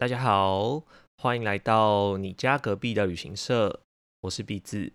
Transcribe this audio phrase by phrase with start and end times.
[0.00, 0.82] 大家好，
[1.18, 3.80] 欢迎来到你家隔壁的旅行社，
[4.22, 4.90] 我是毕志。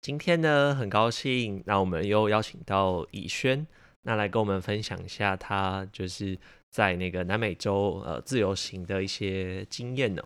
[0.00, 3.66] 今天呢，很高兴，那我们又邀请到以轩，
[4.02, 6.38] 那来跟我们分享一下他就是
[6.70, 10.22] 在那个南美洲呃自由行的一些经验呢。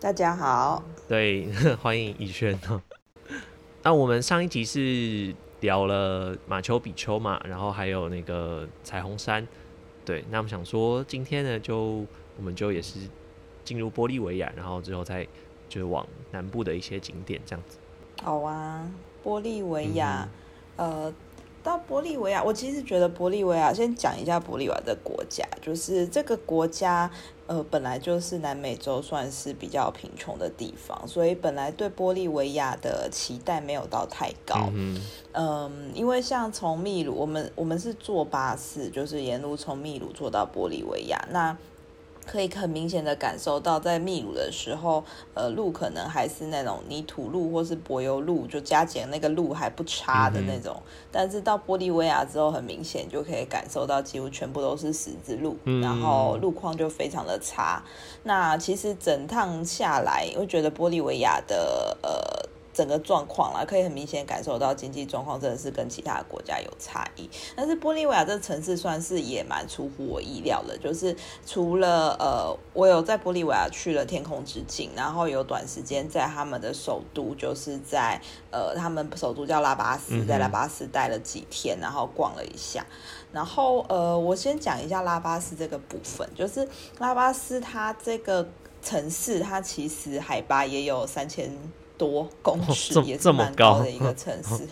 [0.00, 1.46] 大家好，对，
[1.80, 2.82] 欢迎以轩哦。
[3.84, 9.46] 那我们上一集是聊了马丘比丘嘛，然后还有那个彩虹山，
[10.04, 12.04] 对，那我们想说今天呢就。
[12.36, 12.98] 我们就也是
[13.64, 15.26] 进入玻利维亚，然后之后再
[15.68, 17.78] 就是往南部的一些景点这样子。
[18.22, 18.88] 好啊，
[19.24, 20.28] 玻利维亚，
[20.76, 21.12] 呃，
[21.62, 27.10] 到玻利维亚，我其实觉得玻利维亚，先讲一下玻利维亚的国家，就是这个国家，
[27.46, 34.70] 呃，本来就是南美洲算是比较贫穷的地方，所以本来对玻利维亚的期待没有到太高。
[34.74, 35.00] 嗯
[35.32, 41.56] 嗯，因为像从秘鲁，我们我们是坐巴士，就是沿路从秘鲁坐到玻利维亚，那。
[42.26, 50.80] 可以很明显的感受到，在秘鲁的时候，呃，路可能还是那种泥土路或是柏油路，就加减那个路还不差的那种。
[51.12, 57.82] 但是到玻利维亚之后，很明显就可以感受到，几乎全部都是石子路，然后路况就非常的差。
[58.22, 62.53] 那其实整趟下来，我觉得玻利维亚的呃。
[62.74, 67.30] 整个状况啦，可以很明显感受到经济状况真的是跟其他国家有差异。
[67.56, 71.16] 但是玻利维亚这个城市算是也蛮出乎我意料的，就是
[71.46, 82.84] 除了呃，我有在玻利维亚去了天空之境，然后有短时间在他们的首都，就是在呃他们首都叫拉巴斯，在拉巴斯待了几天，然后逛了一下。
[83.32, 88.48] 然后呃，我先讲一下拉巴斯这个部分，就是拉巴斯它这个
[88.82, 91.56] 城市，它其实海拔也有三千。
[91.96, 94.66] 多公尺也是蛮高的一个城市，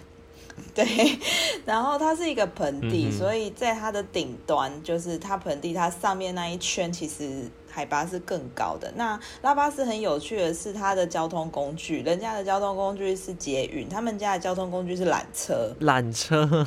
[0.75, 1.19] 对。
[1.65, 8.93] 然后它是一个盆地，所以在它的顶端，就是它盆地它上面那一圈，其实海拔是更高的。
[8.97, 15.75] 那拉巴斯很有趣的是，它的交通工具，人家的交通工具是捷运，他们家的交通工具是缆车。
[15.81, 16.67] 缆车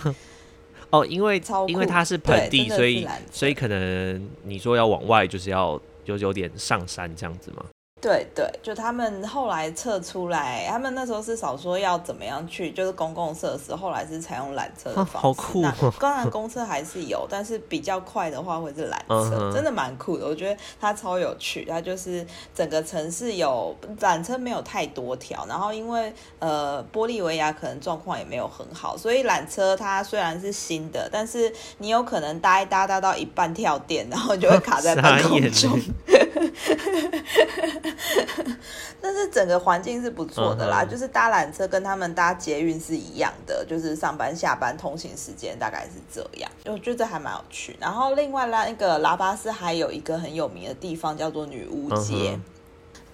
[0.92, 7.66] 哦，因为因为它是盆地，所以所以可能你说要往外，就是要就有点上山这样子吗？
[8.06, 15.18] 对对，就他们后来测出来，他们那时候是少说要怎么样去，就是公共设施，后来是采用缆车的方式。
[15.18, 15.66] 好酷！
[16.00, 20.28] 当然公车还是有，但是比较快的话会是缆车，真的蛮酷的。
[20.28, 22.24] 我觉得它超有趣，它就是
[22.54, 35.82] 整个城市有缆车没有太多条，然后因为呃玻利维亚可能状况也没有很好，所以缆车它虽然是新的，但是你有可能搭一搭搭到一半跳电，然后就会卡在半空中。
[39.02, 47.76] 但是整个环境是不错的啦，就是搭缆车跟他们搭捷运是一样的，就是上班下班通行时间大概是这样，我觉得还蛮有趣。
[47.80, 52.40] 然后另外啦，那个拉巴斯还有一个很有名的地方叫做女巫街。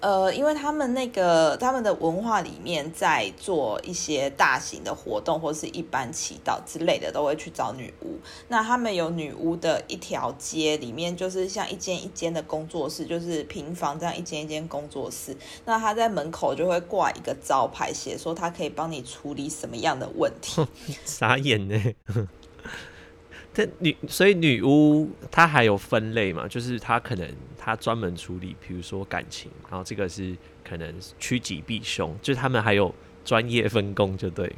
[0.02, 8.18] 呃，因为他们那个他们的文化里面，在做一些大型的活动或是一般祈祷之类的，都会去找女巫。
[8.48, 15.36] 那他们有女巫的一条街，里面就是像一间一间的工作室，就是平房这样一间一间工作室。
[15.64, 20.66] 那他在门口就会挂一个招牌，写说他可以帮你处理什么样的问题。
[21.04, 21.80] 傻眼呢。
[23.54, 26.48] 这女，所以女巫她还有分类嘛？
[26.48, 27.30] 就是她可能
[27.64, 32.92] 他专门处理，比如说感情，然后这个是可能趋吉避凶，就是他们还有
[33.24, 34.52] 专业分工，就对。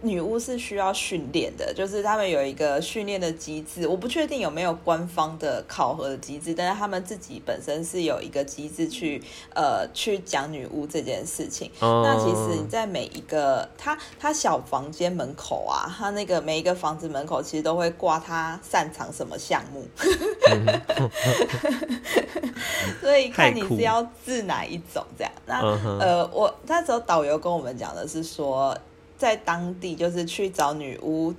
[0.00, 9.20] 女巫是需要训练的，就是他们有一个训练的机制，我不确定有没有官方的考核的机制，但是他们自己本身是有一个机制去
[9.54, 11.68] 呃去讲女巫这件事情。
[11.80, 19.84] 那其实你在每一个他他小房间门口啊，他那个每一个房子门口其实都会挂他擅长什么项目，
[23.02, 25.32] 所以看你是要治哪一种这样。
[25.44, 25.60] 那
[25.98, 28.76] 呃，我那时候导游跟我们讲的是说。
[29.18, 31.34] 在当地就是去找女巫，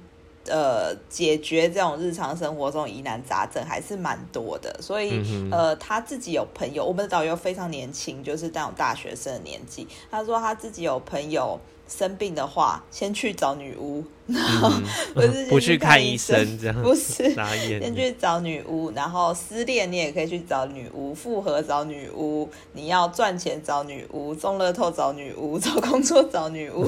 [0.45, 11.59] 呃，解决这种日常生活中疑难杂症还是蛮多的，所以呃，他自己有朋友，我们的导游非常年轻，就是那种大学生的年纪，他说他自己有朋友。
[11.89, 14.69] 生病的话，先去找女巫，然后
[15.15, 26.87] 不是不去看医生这样， 不是先去找女巫，然后失恋你也可以去找女巫，复合找女巫，你要赚钱找女巫，中乐透找女巫， 找工作找女巫，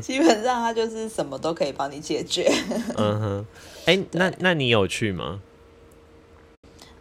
[0.00, 2.48] 基本上他就是什么都可以帮你解决。
[2.96, 3.46] 嗯哼，
[3.86, 5.40] 哎，那那你有去吗？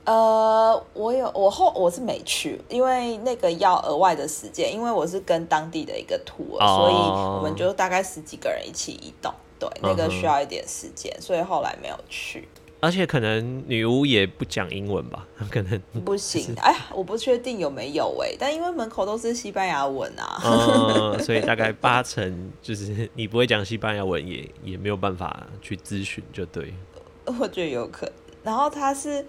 [0.07, 7.68] 呃，我有我后我是没去，因为那个要额外的时间，因为我是跟当地的一个图，所以我们就。
[7.77, 12.48] 大概十几个人一起移动，对，那个需要一点时间，所以后来没有去。
[12.80, 16.56] 而且可能女巫也不讲英文吧， 可能不行。
[16.57, 26.74] 哎，我不确定有没有哎，但因为门口都是西班牙文啊，嗯， 所以大概八成就是你不会讲西班牙文，也也没有办法去咨询，就对。
[27.25, 28.15] 我觉得有可能。
[28.44, 29.24] 然后他是。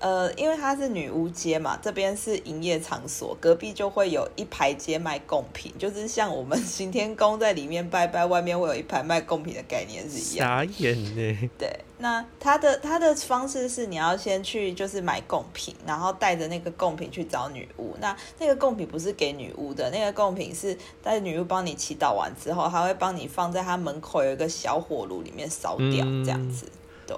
[0.00, 10.48] 呃，因为它是女巫街嘛，这边是营业场所，隔壁就会有一排街卖贡品，就是像我们行天宫在里面拜拜，外面会有一排卖贡品的概念是一样。
[10.48, 11.50] 傻眼呢。
[11.58, 11.68] 对，
[11.98, 17.94] 那他的他的方式是你要先去就是买贡品，然后带着那个贡品去找女巫。
[18.00, 20.74] 那那个贡品不是给女巫的，那个贡品是
[21.04, 26.64] 在女巫帮你祈祷完之后，他会帮你放在他门口有一个小火炉里面烧掉，这样子。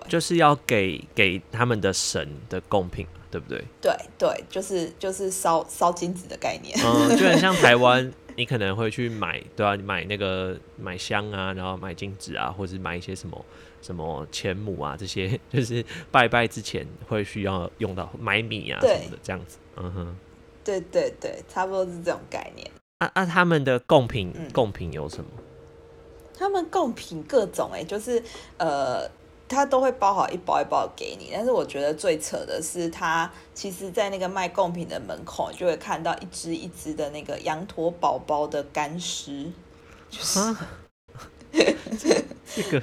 [0.08, 3.64] 就是要给给他们的神的贡品，对不对？
[3.80, 6.78] 对对，就是就是烧烧金子的概念。
[6.84, 13.44] 嗯， 就很像台湾，你可能会去买，对啊，买那个买香啊，然后买金子啊，或者买一些什么
[13.80, 19.58] 什么钱母啊，这些 就是拜拜之前会需要用到买米啊什么的这样子。
[19.76, 20.16] 嗯哼，
[20.62, 22.70] 对对对，差不多是这种概念。
[22.98, 25.30] 啊啊，他们的贡品贡品有什么？
[26.34, 28.22] 他们贡品各种哎，就是
[28.58, 29.10] 呃。
[29.52, 39.52] 他都会包好一包一包给你，但是我觉得最扯的是，他其实，在那个卖贡品的门口，就会看到一只一只的那个羊驼宝宝的干尸。
[40.36, 40.68] 啊，
[41.52, 42.82] 这个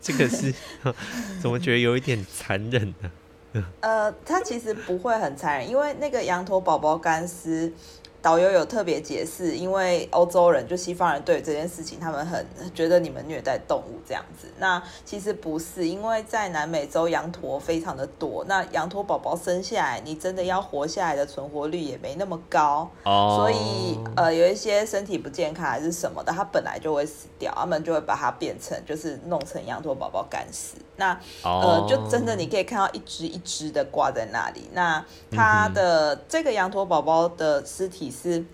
[0.00, 0.54] 这个是
[1.40, 3.64] 怎么觉得有一点残忍呢？
[3.80, 7.72] 呃，它其实不会很残忍，因为那个羊驼宝宝干尸。
[8.22, 12.44] 导游有特别解释，因为欧洲人就西方人对这件事情，他们很
[12.74, 14.46] 觉得你们虐待动物这样子。
[14.58, 22.90] 那其实不是，因为在南美洲羊驼非常的多，那羊驼宝宝生下来，你真的要活下来的存活率也没那么高。
[23.04, 23.36] 哦。
[23.38, 30.76] 所以呃，有一些身体不健康还是什么的，它本来就会死掉，他们就会把它变成就是弄成羊驼宝宝干死。
[30.96, 34.68] 那呃，就真的你可以看到一只一只的挂在那里。
[34.74, 38.09] 那它的这个羊驼宝宝的尸体。
[38.10, 38.44] 是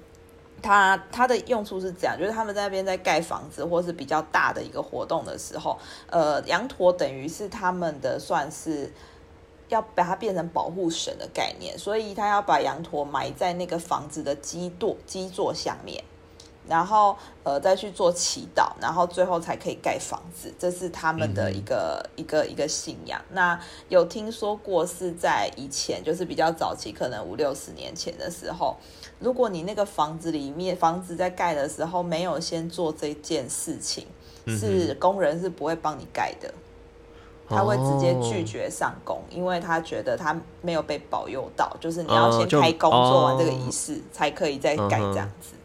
[0.62, 8.92] 他他的用处是这样，就是他们在那边在盖房子或是比较大的一个活动的时候，呃，羊驼等于是他们的算是
[9.68, 16.02] 要把它变成保护神的概念，所以他要把羊驼埋在那个房子的基座基座下面。
[16.68, 23.20] 然后，呃，再去做祈祷，然后最后才可以盖房子，这是他们的一个一个一个信仰。
[23.32, 23.58] 那
[23.88, 28.76] 有听说过是在以前，就是比较早期，可能五六十年前的时候，
[29.18, 34.06] 如果你那个房子里面房子在盖的时候没有先做这件事情，
[34.46, 36.52] 是工人是不会帮你盖的，
[37.48, 45.55] 他会直接拒绝上工，因为他觉得他没有被保佑到，就是你要先开工做完这个仪式，才可以再盖这样子。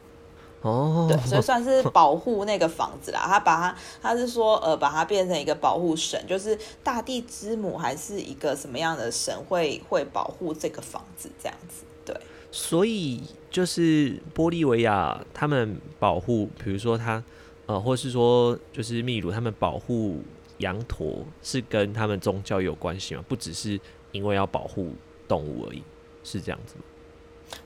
[0.61, 3.21] 哦，对，所以 算是保护那个房子啦。
[3.25, 11.83] 他把它，他是说，呃，把它变成一个保护神，就是大地之母，还是一个什么样的神会会保护这个房子这样子？
[12.05, 12.15] 对，
[12.51, 17.23] 所以就是玻利维亚他们保护，比如说他，
[17.65, 20.21] 呃，或是说就是秘鲁他们保护
[20.59, 23.23] 羊驼，是跟他们宗教有关系吗？
[23.27, 23.79] 不只是
[24.11, 24.93] 因为要保护
[25.27, 25.81] 动物而已，
[26.23, 26.83] 是这样子吗？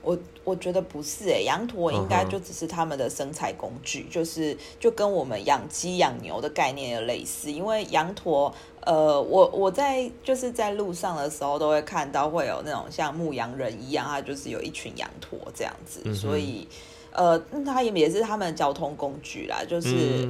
[0.02, 7.50] 我我觉得不是诶，羊驼应该就只是他们的生产工具，就是就跟我们养鸡养牛的概念有类似。
[7.50, 8.52] 因为羊驼，
[8.84, 16.66] 呃，我我在就是在路上的时候都会看到会有那种像牧羊人一样，他就是有一群羊驼这样子，所以
[17.12, 20.28] 呃，它也也是他们的交通工具啦，就是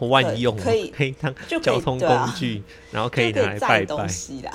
[0.00, 4.50] 万用可以可以当交通工具，然后可以拿来载东西啦，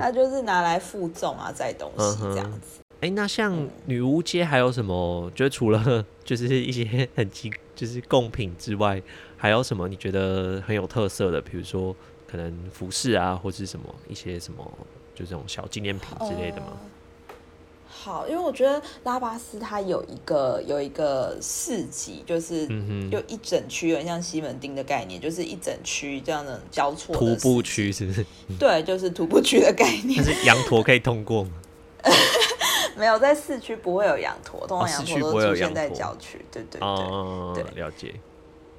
[0.00, 2.80] 它 就是拿来负重啊，载东西这样子。
[3.00, 5.30] 哎，那像女巫街还有什么？
[5.34, 9.02] 觉得除了就是一些很奇，就是贡品之外，
[9.36, 11.40] 还有什么你觉得很有特色的？
[11.40, 11.94] 比如说
[12.26, 14.64] 可能服饰啊，或是什么一些什么，
[15.14, 16.68] 就这种小纪念品之类的吗？
[17.88, 22.66] 好，因为我觉得拉巴斯它有一个有一个市集，就是
[23.10, 28.24] 就一整区，有点像西门町的概念，就是一整区这样的交错徒步区，是不是？
[28.58, 30.14] 对，就是徒步区的概念。
[30.16, 31.50] 但是羊驼可以通过吗？
[32.96, 36.44] 没有在市区不会有羊驼，通常羊驼都出现在郊区。
[36.50, 38.14] 对对对对，了解。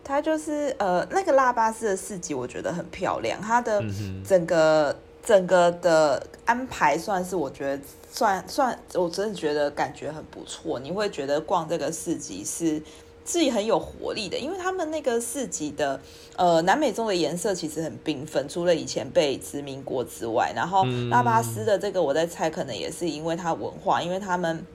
[0.03, 3.41] 它就是呃，那个腊巴斯的市集，我觉得很漂亮。
[3.41, 3.83] 它的
[4.25, 10.79] 整个整个的安排算是我觉得算算，我真的觉得感觉很不错。
[10.79, 12.81] 你会觉得逛这个市集是。
[13.27, 15.99] 是很有活力的，因为他们那个市集的
[16.37, 24.65] 呃南美洲的颜色其实很缤纷，除了以前被殖民过之外，然后拉巴斯的这个我在猜，可能也是因为它文化，因为他们。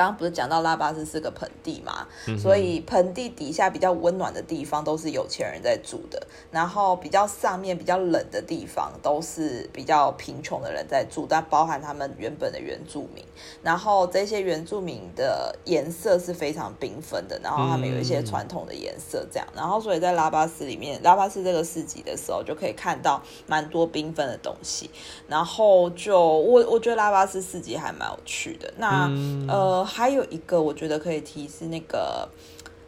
[0.00, 13.22] 刚刚不是讲到拉巴斯是个盆地嘛，嗯所以盆地底下比较温暖的地方都是有钱人在住的，然后比较上面比较冷的地方都是比较贫穷的人在住，但包含他们原本的原住民。
[13.62, 24.88] 然后这些原住民的颜色是非常缤纷的，然后他们有一些传统的颜色这样，然后所以在拉巴斯里面，拉巴斯这个市集的时候就可以看到蛮多缤纷的东西。
[25.28, 28.72] 然后就我我觉得拉巴斯市集还蛮有趣的。
[28.78, 32.28] 那、嗯呃还有一个我觉得可以提是那个。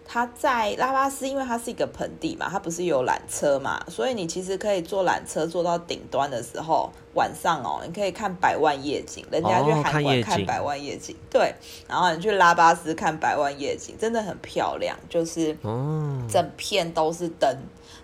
[0.04, 11.54] 它在拉巴斯，因为它是一个盆地嘛，它不是有缆车嘛，所以你其实可以坐缆车坐到顶端的时候，晚上哦，你可以看百万夜景，人家去哦韩国看百万夜景，对，
[11.88, 17.56] 然后你去拉巴斯看百万夜景，真的很漂亮，就是嗯，整片都是灯，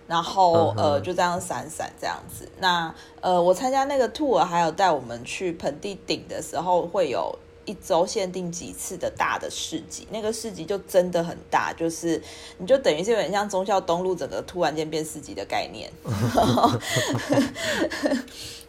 [0.07, 2.49] 然后呃就这样闪闪这样子。
[2.57, 2.91] 那
[3.21, 7.37] 呃我参加那个 tour，还有带我们去盆地顶的时候，会有
[7.69, 12.19] 一周限定几次的大的市集，那个市集就真的很大，就是
[12.57, 15.91] 你就等于是有点像中校东路整个突然间变市集的概念。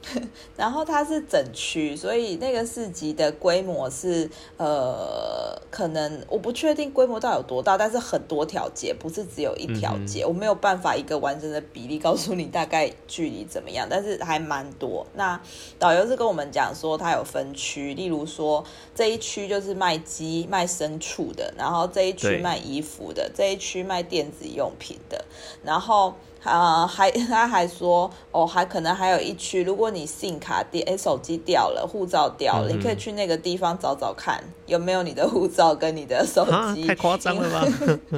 [0.57, 15.07] 然后它是整区，所以那个市集的规模是呃，可能我不确定规模到底有多大，但是很多条街，不是只有一条街，我没有办法一个完整的比例告诉你大概距离怎么样，但是还蛮多。
[15.15, 15.41] 那
[15.79, 18.65] 导游是跟我们讲说，它有分区，例如说
[18.95, 25.25] 这一区就是卖鸡、卖牲畜的，然后这一区对卖衣服的，这一区卖电子用品的，
[25.63, 26.15] 然后。
[26.43, 36.87] 啊、还他还说哦，还可能还有一区，如果你 SIM 卡掉，哎，手机掉了，护照掉了，嗯你可以去那个地方找找看有没有你的护照跟你的手啊，机。
[36.87, 37.67] 太夸张了吧？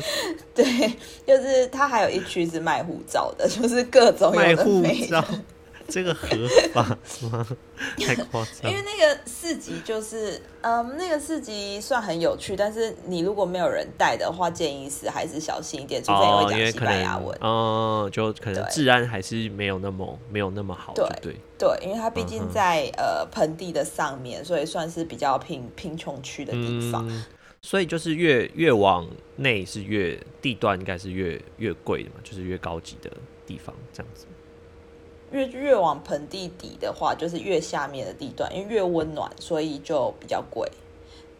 [0.54, 0.92] 对，
[1.26, 5.24] 就是他还有一区是卖护照的，就是各种卖护照，
[5.88, 6.28] 这个合
[6.72, 7.46] 法是吗？
[7.98, 8.82] 太夸张因为。
[8.82, 17.36] 那个市集就是，嗯，那个市集算很有趣，但是你如果没有人带的话，建议是还是小心一点，除非你哦，会讲西班牙文。
[17.40, 21.36] 哦，就可能治安还是没有那么没有那么好，对对。
[21.58, 27.06] 对，因为它毕竟在、呃盆地的上面，所以算是比较贫贫穷区的地方。
[27.08, 27.24] 嗯，
[27.62, 33.10] 所以就是越越往内是越地段应该是越越贵的嘛，就是越高级的
[33.46, 34.26] 地方这样子。
[35.32, 40.70] 越越往盆地底的话，就是越下面的地段，因为越温暖，所以就比较贵。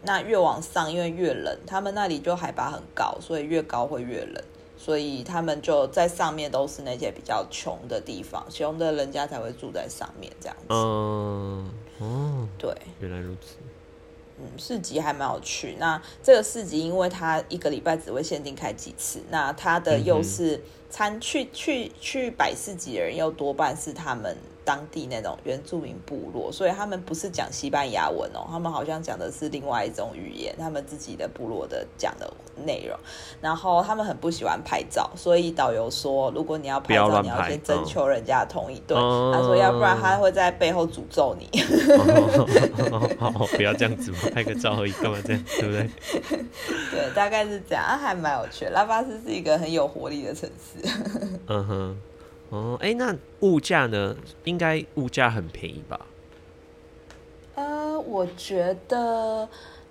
[0.05, 4.43] 那越往上，因为越冷，他们那里就海拔很高，所以越高会越冷，
[4.77, 10.65] 所以他们就在上面都是那些比较穷的地方，穷的人家才会住在上面这样子。
[10.71, 11.71] 嗯，
[12.01, 13.55] 哦，对，原来如此。
[14.39, 15.77] 嗯，市集还蛮有趣。
[15.79, 20.61] 那这个市集，因为它一个礼拜只会限定开几次，那它的嗯又是
[20.93, 32.31] 参去去去百事集的人，又多半是他们当地那种原住民部落，所以他们不是讲西班牙文哦，他们好像讲的是另外一种语言，他们自己的部落的讲的
[32.64, 32.97] 内容。
[33.40, 38.80] 然后他们很不喜欢拍照，所以导游说，如果你要拍照，要你要先征嗯求人家的同意。
[38.87, 41.49] 对，哦他说要不然他会在背后诅咒你。
[43.56, 45.90] 不要这样子嘛，拍个照而已，干嘛这样，对不对？
[46.90, 48.71] 对，大概是这样，啊还蛮有趣的。
[48.71, 50.88] 拉巴斯是一个很有活力的城市。
[51.49, 51.97] 嗯哼，
[52.50, 54.16] 哦，哎、那物价呢？
[54.44, 56.00] 应该物价很便宜吧？
[57.54, 59.47] 呃，我觉得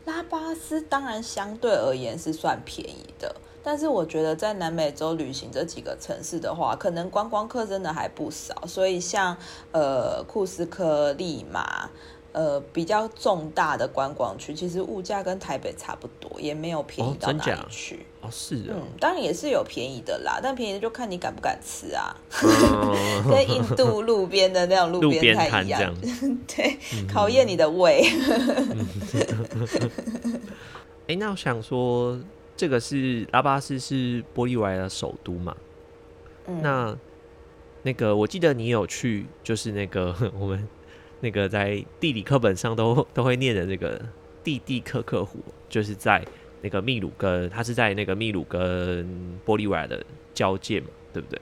[0.06, 9.38] 拉巴斯当然相对而言是算便宜的，但是我觉得在南美洲旅行这几个城市的话，可能观光客真的还不少，所以像
[9.72, 11.90] 呃库斯科、利马。
[12.34, 17.96] 呃，比较重大的观光区，其实物价跟台北差不多，也没有便宜哦到哪里去。
[17.98, 22.16] 哦，是哦嗯，，当然也是有便宜的啦，但便宜的就看你敢不敢吃啊。
[22.44, 26.78] 嗯 跟印度路边的那种路路边摊一样摊这样，， 对，
[27.12, 28.04] 考验你的胃。
[31.08, 32.18] 哎、那我想说，
[32.56, 35.56] 这个是拉巴斯是玻利维亚的首都嘛？
[36.48, 36.98] 嗯，那
[37.84, 40.68] 那个我记得你有去，就是那个我们
[41.20, 44.00] 那个在地理课本上都都会念的那个
[44.44, 46.24] 蒂蒂克克湖，就是在
[46.62, 49.06] 那个秘鲁跟它是在那个秘鲁跟
[49.46, 50.04] 玻利维亚的
[50.34, 51.40] 交界嘛，对不对？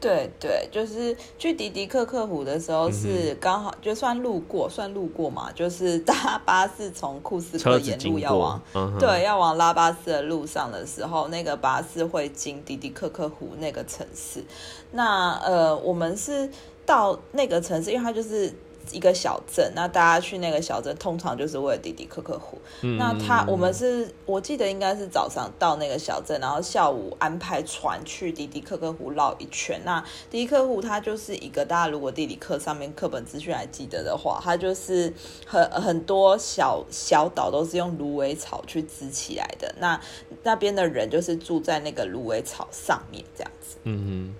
[0.00, 14.42] 对对，就是去迪迪克克湖的时候嗯是刚好就算路过，算路过嘛，就是搭巴士从库斯科沿路要往，嗯，对，要往拉巴斯的路上的时候，那个巴士会经迪迪克克湖那个城市。
[14.90, 16.50] 那呃，我们是
[16.84, 18.52] 到那个城市，因为它就是
[18.90, 22.58] 一个小镇，那大家去那个小镇，通常就是为了迪迪克克湖。
[22.82, 29.80] 嗯那他我们是我记得应该是早上到那个小镇，然后下午安排船去迪迪克克湖绕一圈。
[29.84, 35.12] 那迪迪克湖它就是一个大家如果地理课上面课本资讯还记得的话，它就是
[35.46, 39.74] 很很多小小岛都是用芦苇草去支起来的。
[39.78, 40.00] 那
[40.42, 43.76] 那边的人就是住在那个芦苇草上面这样子。
[43.84, 44.34] 嗯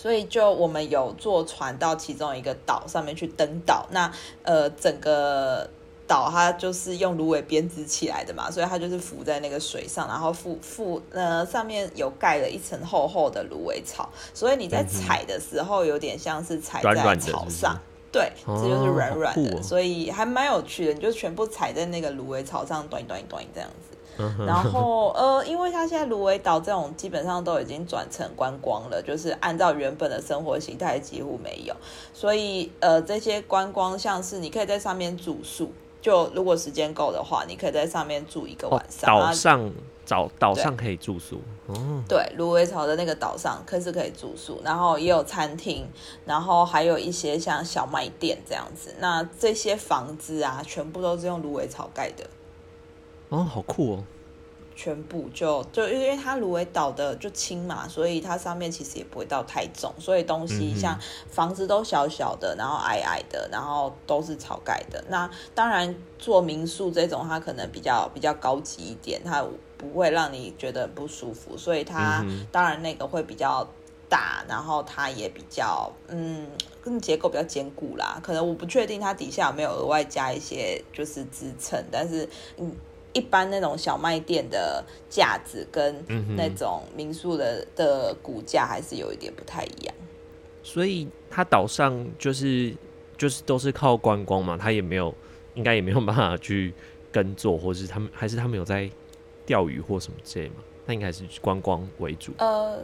[0.00, 4.10] 所以就我们有坐船到其中一个岛上面去登岛，那
[4.42, 5.68] 呃整个
[6.06, 17.78] 岛它就是用芦苇编织起来的嘛，所以它就是浮在那个水上，然后附附呃上面有盖了一层厚厚的芦苇草，所以你在踩的时候有点像是踩在草上。
[18.12, 20.94] 对，哦这就是软软的，所以还蛮有趣的。
[20.94, 23.89] 你就全部踩在那个芦苇草上，短短短这样子。
[24.46, 31.74] 然后呃，因为它现在芦苇岛这种基本上都已经转成观光了，就是按照原本的生活形态几乎没有，
[32.12, 39.06] 所以呃这些观光像是你可以在上面住宿，就如果时间够的话，你可以在上面住一个哦晚上。
[39.06, 39.70] 岛啊上
[40.06, 45.86] 岛岛上可以住宿哦，对，芦苇草的那个岛上可是可以住宿，然后也有餐厅，
[46.24, 48.92] 然后还有一些像小卖店这样子。
[48.98, 52.24] 那这些房子啊，全部都是用芦苇草盖的。
[53.30, 54.04] 哦，好酷哦，
[54.74, 65.04] 全部就就因为它芦苇岛的就轻嘛，所以它上面其实也不会到太重，所以东西像房子都小小的，然后矮矮的，然后都是草盖的。
[65.08, 69.46] 那当然做民宿这种，它可能比较比较高级一点，它
[69.78, 73.64] 不会让你觉得很不舒服，所以它、当然那个会比较
[74.08, 76.48] 大，然后它也比较嗯，
[76.82, 78.18] 跟结构比较坚固啦。
[78.22, 82.74] 可能我不确定它底下有没有额外加一些就是支撑，但是嗯。
[83.12, 86.04] 一般那种小卖店的架子跟
[86.36, 89.94] 那种民宿的的骨架还是有一点不太一样。
[90.62, 92.74] 所以它岛上就是
[93.16, 95.14] 就是都是靠观光嘛，它也没有
[95.54, 96.72] 应该也没有办法去
[97.10, 98.88] 耕作，或是他们还是他们有在
[99.44, 102.32] 钓鱼或什么之类嘛，那应该还是观光为主。
[102.38, 102.80] 呃，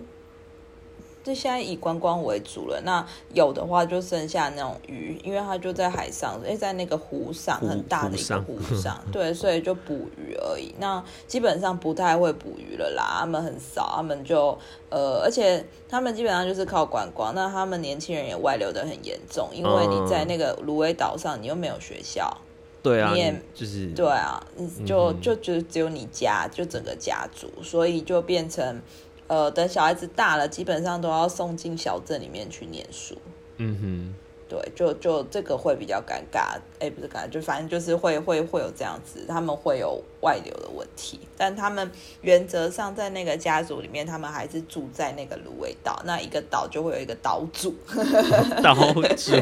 [1.26, 2.80] 就现在以观光为主了。
[2.85, 3.04] 那
[3.35, 10.72] 有的话就剩下那种鱼，因为它就在海上，因为在那个湖上很大的一个湖上 对，所以就捕鱼而已。
[10.79, 14.57] 那基本上不太会捕鱼了啦，他们很少，他们就
[14.88, 17.35] 呃，而且他们基本上就是靠观光。
[17.35, 22.37] 那他们年轻人也外流的很严重，因为你在那个芦苇岛上，你又没有学校。
[22.83, 28.81] 对啊，你也你就是对啊，你就就只只有你家，就整个家族，所以就变成，
[29.28, 33.16] 呃，等小孩子大了，基本上都要送进小镇里面去念书。
[33.58, 34.14] 嗯哼
[34.48, 47.98] 对，就就这个会比较尴尬，哎，不是尴尬，就反正就是会会会有这样子，他们会有外流的问题，但他们原则上在那个家族里面，他们还是住在那个芦苇岛，那一个岛就会有一个岛主，哼，
[48.62, 48.72] 岛
[49.16, 49.32] 主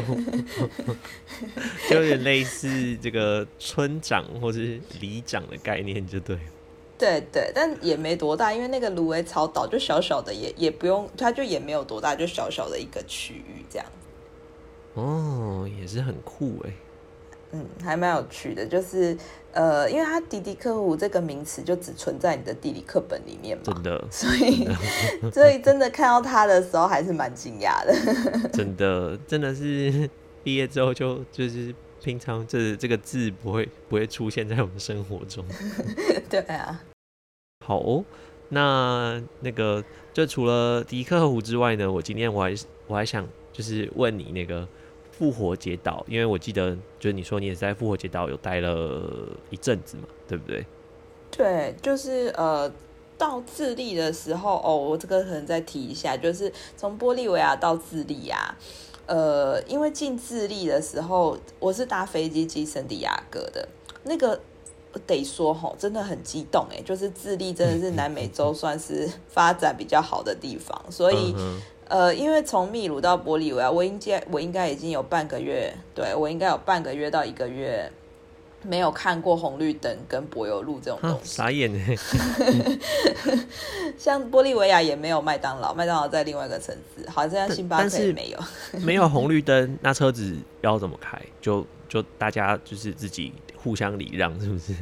[1.87, 6.41] 就有点类似这个村长或是里长的概念，就对了。
[6.97, 13.85] 对对，但也没多大，因为那个芦苇草岛就小小的也，也不用，它就也没有多大，就小小的一个区域这样。
[14.93, 16.71] 哦，也是很酷哎。
[17.51, 19.15] 嗯，还蛮有趣的，就是
[19.53, 24.67] 呃，因为它迪迪克湖这个名词就只存在你的地理课本里面嘛真，的，所以
[25.31, 28.49] 所以真的看到它的时候还是蛮惊讶的。
[28.49, 30.09] 真的，真的是
[30.43, 35.45] 毕业之后就就是平常这这个字不会不会出现在我们生活中。
[36.29, 36.83] 对啊，
[37.65, 38.03] 好哦，
[38.49, 42.55] 那那个就除了迪克湖之外呢，我今天我还
[42.87, 44.67] 我还想就是问你那个
[45.11, 50.65] 复活节岛，因为我记得就是你说你也是在复活节岛有待了一阵子嘛，对不对？
[51.31, 52.71] 对，就是呃。
[53.17, 58.53] 到智利的时候，哦，我这个可能再提一下，就是从玻利维亚到智利啊，
[59.07, 63.67] 呃，因为进智利的时候，我是搭飞机进圣地亚哥的，
[64.03, 64.39] 那个
[65.05, 77.91] 得说吼，真的很激动哎，就是智利真的是南美洲算是发展比较好的地方，所以、嗯呃，因为从秘鲁到玻利维亚，我应该我应该已经有半个月，对我应该有半个月到一个月
[78.67, 81.95] 没有看过红绿灯跟柏油路这种啊东，西，傻眼呢。
[83.97, 88.39] 像玻利维亚也没有麦当劳，麦当劳在另外一个城市，好像星巴克也没有。
[88.83, 91.19] 没有红绿灯，那车子要怎么开？
[91.39, 94.73] 就就大家就是自己互相礼让，是不是？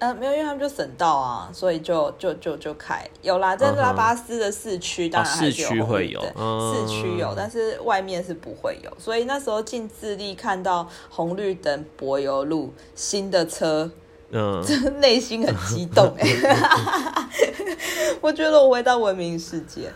[0.00, 8.90] 呃，没有，因为他们就省道啊，所以就就就就开有啦，在拉巴斯的市区当然还市是有区会有市区有，但是外面是不会有。
[8.98, 13.90] 所以那时候进智利看到红绿灯、柏油路、新的车，
[14.30, 14.62] 嗯，
[15.00, 16.28] 内心很激动哎、
[18.20, 19.90] 我觉得我回到文明世界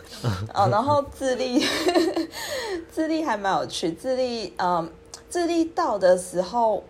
[0.54, 1.62] 哦，然后智利，
[2.94, 4.90] 智利还蛮有趣，智利嗯。
[5.30, 6.82] 智利到的时候。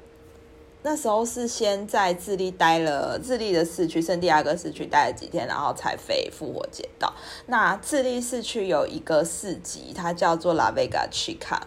[0.88, 7.12] 那时候是先在智利待了智利的市区圣地亚哥市区待了几天，然后才飞复活节岛。
[7.44, 11.66] 那智利市区有一个市集，它叫做拉维加奇卡，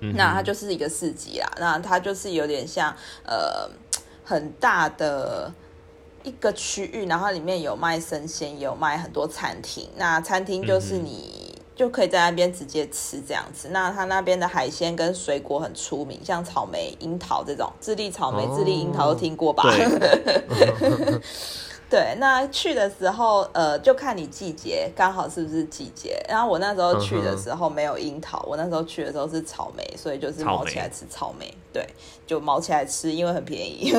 [0.00, 1.48] 那它就是一个市集啦。
[1.60, 2.92] 那它就是有点像
[3.24, 3.70] 呃
[4.24, 5.52] 很大的
[6.24, 9.88] 一个区域，然后里面有卖生鲜，有卖很多餐厅。
[9.94, 11.47] 那餐厅就是你。
[11.78, 13.68] 就可以在那边直接吃这样子。
[13.70, 19.62] 那他那边的海鲜跟水果很出名，像草莓、樱桃这种，智利草莓、智利樱桃都听过吧？
[21.88, 22.16] 对。
[22.18, 26.20] 那去的时候，呃，就看你季节，刚好是不是季节。
[26.28, 31.48] 然后我那时候去的时候没有樱桃，我那时候去的时候是草莓，所以就是毛起来吃草莓。
[31.72, 31.86] 对，
[32.26, 33.94] 就毛起来吃，因为很便宜。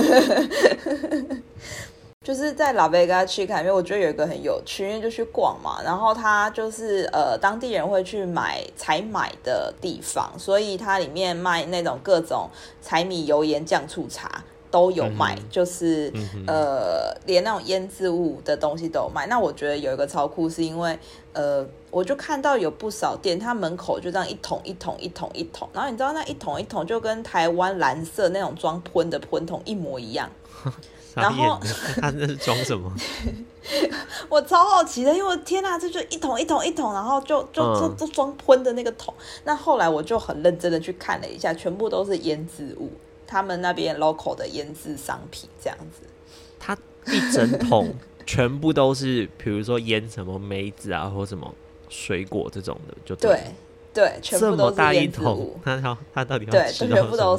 [2.29, 12.47] 就是在拉贝加去看，因为我觉得有一个很有趣，因为就去逛嘛，然后它就是呃当地人会去买采买的地方，所以它里面卖那种各种
[12.83, 16.13] 柴米油盐酱醋茶都有卖，就是
[16.45, 19.25] 呃连那种腌制物的东西都有卖。
[19.25, 20.99] 那我觉得有一个超酷，是因为
[21.33, 30.29] 呃我就看到有不少店，它门口就这样一桶一桶一桶一桶，然后你知道那一桶一桶就跟台湾蓝色那种装喷的喷桶一模一样。
[31.15, 31.59] 然后
[31.99, 32.91] 他那是装什么？
[34.29, 39.13] 我超好奇的，因为天哪，这就一桶一桶一桶，然后就就就就装喷的那个桶。
[39.43, 42.91] 那后来我就很认真的去看了一下，全部都是腌制物，
[43.27, 46.07] 他们那边 local 的腌制商品这样子。
[46.59, 47.93] 它一整桶
[48.25, 51.53] 全部都是，比如说腌什么梅子啊，或什么
[51.89, 53.41] 水果这种的，就对
[53.93, 55.59] 对，全部都是腌制物。
[55.63, 57.37] 他他他到底要对，全部都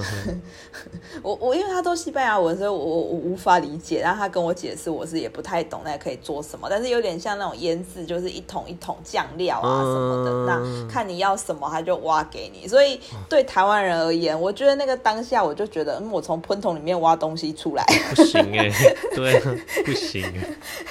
[0.00, 0.38] 是。
[1.22, 4.00] 我我因为他都西班牙文，所以我我无法理解。
[4.00, 6.66] 然后他跟我解释，我是也不太懂，那可以做什么？
[6.68, 10.30] 但是有点像那种腌制，就是一桶一桶酱料啊什么的。
[10.46, 12.66] 那看你要什么，他就挖给你。
[12.66, 18.68] 所以对台湾人而言，我觉得那个当下，我就觉得，嗯，我从喷桶里面挖东西出来不行哎，
[19.14, 19.38] 对，
[19.84, 20.24] 不行。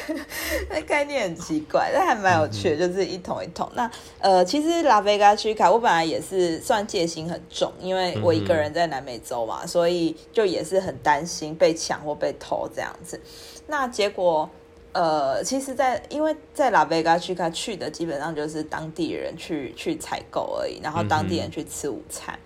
[0.69, 3.69] 那概念很奇怪，但还蛮有趣的，就是一桶一桶。
[3.73, 3.89] 那
[4.19, 8.92] 呃，其实拉菲加区卡，我本来也是算戒心很重，因为我一个人在。
[8.93, 13.19] 南美洲嘛，所以就也是很担心被抢或被偷这样子。
[13.67, 14.47] 那结果，
[14.91, 22.38] 呃，其实，在因为在拉贝加去，他去的基本上就是当地人去去采购而已，然后当地人去吃午餐。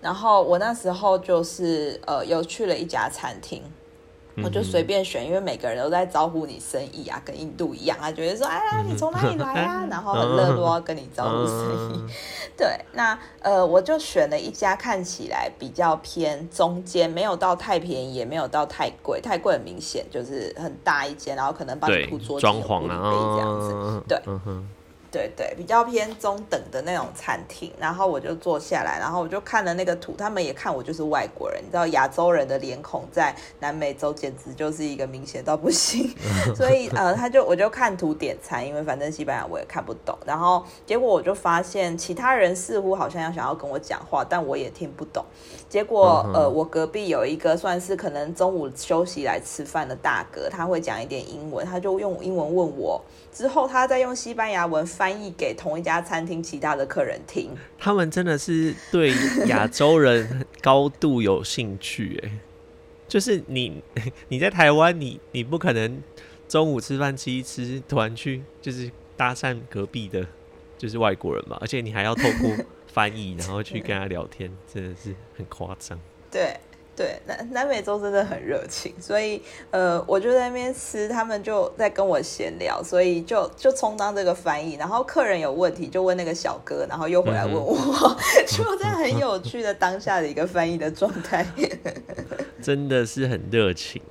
[0.00, 3.62] 然后我那时候就是呃，又去了一家餐厅。
[4.42, 9.86] 我就随便选，因为每个人都在招呼你生意啊，跟印度一样，啊觉得说，哎呀，你从哪里来啊？
[9.90, 12.12] 然后很热络跟你招呼生意。
[12.56, 24.18] 对，那呃，我就选了一家看起来比较偏中间，没有到太便宜，也没有到太贵，太贵很明显就是很大一间，然后可能帮你铺桌装潢啊这样子，对。
[25.12, 36.10] 对对，比较偏中等的那种餐厅，然后我就坐下来，然后我就看了那个图，他们也看我就是外国人，你知道亚洲人的脸孔在南美洲简直就是一个明显到不行，
[36.56, 45.22] 所以呃，他就我就看图点餐，因为反正西班牙我也看不懂，然后结果我就发现其他人似乎好像要想要跟我讲话，但我也听不懂。
[45.72, 53.02] 结果呃，我隔壁有一个算是可能中午休息来吃饭的大哥，他会讲一点英文，他就用英文问我。
[53.32, 57.48] 之后，他再用西班牙文翻译给同一家餐厅其他的客人听。
[57.78, 59.14] 他们真的是对
[59.46, 62.30] 亚洲人高度有兴趣，哎，
[63.08, 63.82] 就是你
[64.28, 66.02] 你在台湾，你你不可能
[66.46, 70.26] 中午吃饭吃一吃，突然去就是搭讪隔壁的，
[70.76, 72.50] 就是外国人嘛，而且你还要透过
[72.92, 75.98] 翻译，然后去跟他聊天，真的是很夸张。
[76.30, 76.56] 对。
[76.94, 87.74] 对，南南美洲真的很热情，所以呃，我就在那边吃，他们就在跟我闲聊，所以就就充当这个翻译，然后客人有问题就问那个小哥，然后又回来问我，
[88.46, 91.46] 就这样很有趣的当下的一个翻译的状态，
[92.60, 94.02] 真的是很热情。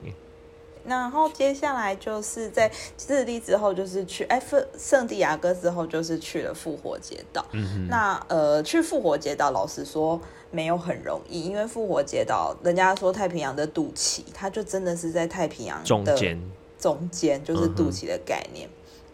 [0.85, 7.45] 然后接下来就是在智利之后，就是去哎圣圣地亚哥之后，就是去了复活节岛。
[7.87, 10.19] 那呃，去复活节岛，老实说。
[10.53, 16.37] 没有很容易，因为复活节岛，人家说太平洋的肚脐，它就真的是在太平洋中间，
[16.77, 18.67] 中间就是肚脐的概念，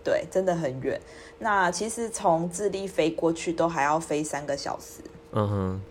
[0.03, 0.99] 对，真的很远。
[1.37, 5.03] 那其实从智利飞过去都还要飞三个小时。
[5.31, 5.81] 嗯哼，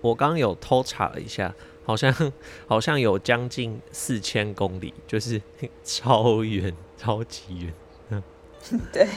[0.00, 1.54] 我刚有偷查了一下，
[1.88, 2.14] 好像
[2.68, 5.40] 好像有将近四千公里，就是
[5.82, 7.72] 超远，超级远。
[8.10, 8.22] 嗯，
[8.92, 9.08] 对。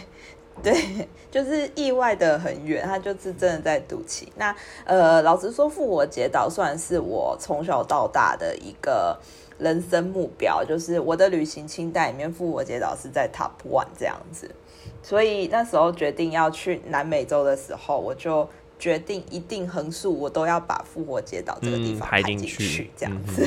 [0.62, 4.28] 对，就是意外的很远，他就是真的在肚脐。
[4.36, 9.18] 那呃，老实说，复活节岛算是我从小到大的一个
[9.58, 14.54] 人生目标，就是我的旅行清单里面，复活节岛是在 top one 这样子。
[15.02, 18.48] 所以那时候决定要去南美洲的时候，我就
[18.82, 23.46] 决定一定横竖，我都要把复活节岛这个地方排进去，这样子。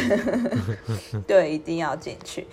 [1.26, 2.46] 对，一定要进去。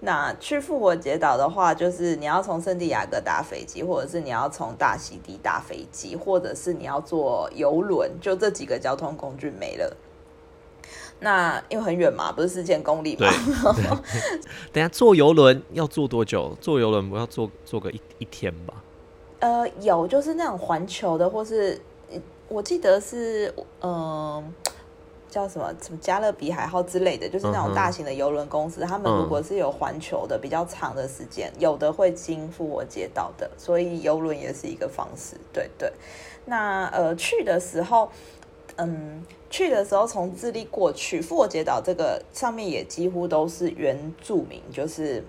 [0.00, 9.96] 那去复活节岛的话，就是你要从圣地亚哥搭飞机，或者是你要从大溪地搭飞机，或者是你要坐游轮，就这几个交通工具没了。
[11.20, 13.28] 那因为很远嘛，不是四千公里嘛。
[14.72, 16.58] 等下坐游轮要坐多久？
[16.60, 18.74] 坐游轮不要坐坐个一一天吧？
[19.38, 21.80] 呃，有就是那种环球的，或是
[22.48, 24.54] 我记得是嗯。
[25.28, 35.36] 叫什么什么加勒比海号之类的，就是那种大型的游轮公司，他们如果是有环球的比较长的时间，有的会经复活节岛的，所以游轮也是一个方式。
[35.52, 35.92] 对对，
[36.46, 38.08] 那呃去的时候，
[38.76, 45.22] 嗯，去的时候从智利过去复活节岛这个上面也几乎都是原住民，就是。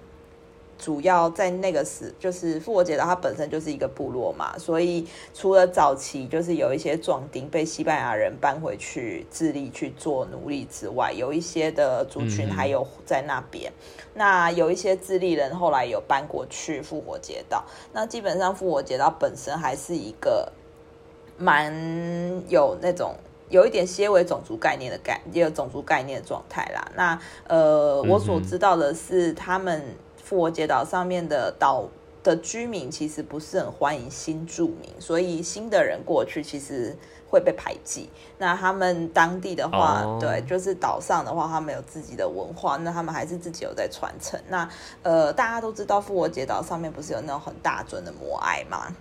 [0.77, 13.71] 主要在那个时，就是复活节岛，它本身就是一个部落嘛，所以除了早期就是有一些壮丁被西班牙人搬回去智利去做奴隶之外，有一些的族群还有在那边。
[14.13, 17.65] 那有一些智利人后来有搬过去复活节岛。
[17.91, 20.51] 那基本上复活节岛本身还是一个
[21.37, 21.73] 蛮
[22.49, 23.15] 有那种
[23.49, 26.91] 有一点些微种族概念的概，也有种族概念的状态啦。
[26.95, 29.83] 那呃，我所知道的是他们。
[30.27, 31.87] 复活节岛上面的岛
[32.21, 36.93] 的居民其实不是很欢迎新住民，所以新的人过去其实
[37.29, 38.09] 会被排挤。
[38.37, 44.37] 那他们当地的话，对，就是岛上的话，他们有自己的文化，那他们还是自己有在传承。
[44.49, 44.69] 那
[45.01, 48.93] 呃，大家都知道复活节岛上面不是有那种很大尊的摩艾吗？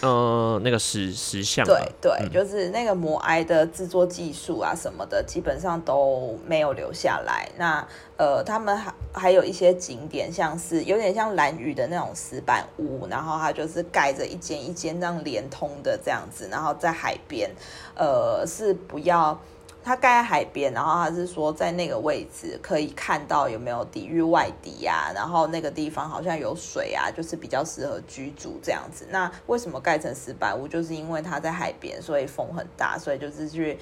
[0.00, 7.48] 呃，那个石石像，对对，就是那个摩埃的制作技术啊什么的，基本上都没有留下来。
[7.56, 17.50] 那呃，他们还还有一些景点，像是有点像蓝屿的那种石板屋，然后它就是盖着一间一间这样连通的这样子，然后在海边，
[17.94, 19.40] 呃，是不要。
[19.84, 29.06] 它盖在海边，然后他是说在那个位置可以看到有没有抵御外敌呀，然后那个地方好像有水啊，就是比较适合居住这样子。
[29.10, 30.66] 那为什么盖成石板屋？
[30.66, 33.78] 就是因为它在海边，所以风很大，所以就是去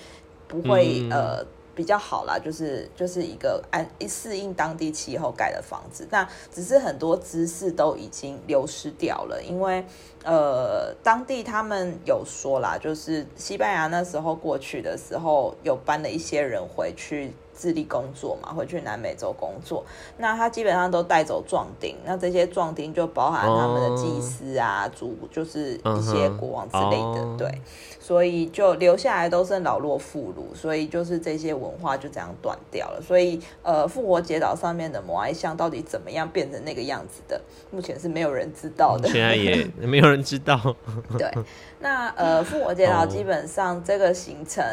[0.49, 1.47] 不会呃。
[1.75, 9.85] 比较好啦，就是就是一个按适应当地气候盖的房子，那只是很多知识都已经流失掉了，因为
[10.25, 17.33] 呃，当地他们有说啦，就是西班牙那时候过去的时候，有搬了一些人回去。
[17.63, 19.85] 智力工作嘛，回去南美洲工作，
[20.19, 27.63] 那他基本上都带走壮丁，那这些壮丁就包含他们的祭司啊、主，就是一些国王之类的，对，
[28.01, 33.01] 所以就留下来都是老弱妇孺，所以就是这些文化就这样断掉了。
[33.01, 40.59] 所以呃，复活节岛上面的摩埃像到底怎么样变成那个样子的，目前是没有人知道的，现在也 没有人知道。
[41.17, 41.31] 对，
[41.79, 44.65] 那呃，复活节岛基本上这个行程。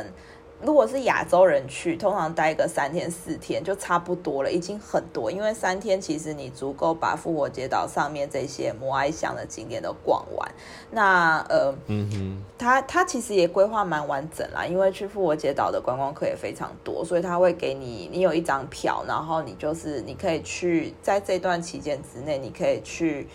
[0.61, 5.31] 如果是亚洲人去，通常待个三天四天就差不多了，已经很多。
[5.31, 10.51] 因为三天其实你足够把复活节岛上面这些摩埃乡的景点都逛完。
[10.91, 23.29] 那呃，嗯哼，他他其实也规划蛮完整啦，因为去复活节岛的观光客也非常多，所以他会给你，你有一张票，然后你就是你可以去在这段期间之内，你可以去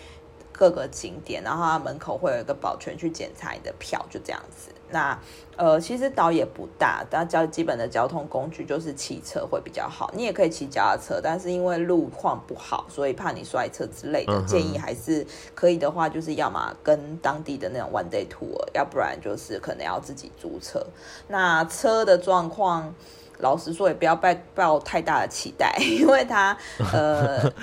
[0.51, 4.69] 各个景点，然后他门口会有一个保全去检查你的票，就这样子。
[4.89, 5.17] 那
[5.57, 10.11] 呃，其实岛也不大，但交基本的交通工具就是汽车会比较好。
[10.13, 20.85] 你也可以骑脚踏车，但是因为路况不好，所以怕你摔车之类的，建议还是可以的话，就是要么跟当地的那种 one day tour，要不然就是可能要自己租车。
[21.29, 22.93] 那车的状况，
[23.39, 26.57] 老实说也不要抱抱太大的期待， 因为它
[26.93, 27.51] 呃。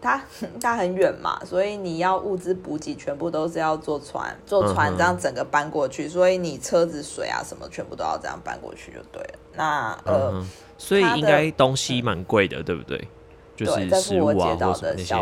[0.00, 0.22] 它
[0.60, 9.38] 它很远嘛，所以你要物资补给，全部都是要坐船，坐船这样整个搬过去，所以你车子、水啊什么，全部都要这样搬过去就对了。
[9.54, 10.44] 那呃，
[10.78, 13.08] 所以应该东西蛮贵的，对不对？
[13.56, 15.16] 就是食物啊，或者那些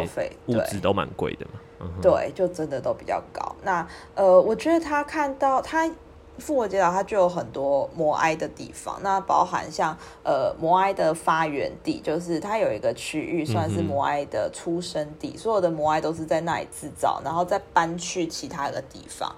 [0.47, 1.61] 物资都蛮贵的嘛。
[2.01, 3.55] 对，就真的都比较高。
[3.63, 5.91] 那呃，我觉得他看到他。
[6.39, 19.35] 复活节岛它就有很多摩埃的地方，那包含像呃摩埃的发源地，就是它有一个区域算是摩埃的出生地，所有的摩埃都是在那里制造，然后再搬去其他的地方。